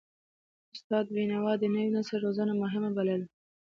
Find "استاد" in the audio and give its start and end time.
0.73-1.05